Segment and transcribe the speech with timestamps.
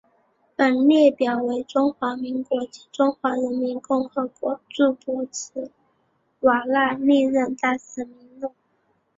[0.57, 5.71] 本列表为中华民国及中华人民共和国驻博茨
[6.39, 8.55] 瓦纳历任大使名录。